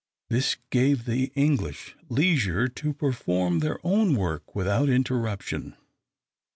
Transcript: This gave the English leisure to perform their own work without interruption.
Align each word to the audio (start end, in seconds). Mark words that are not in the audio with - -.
This 0.31 0.57
gave 0.71 1.05
the 1.05 1.25
English 1.35 1.95
leisure 2.09 2.67
to 2.67 2.91
perform 2.91 3.59
their 3.59 3.77
own 3.83 4.15
work 4.15 4.55
without 4.55 4.89
interruption. 4.89 5.75